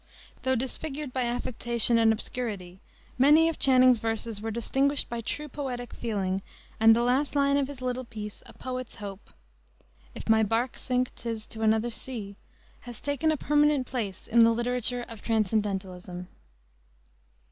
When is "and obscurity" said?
1.99-2.79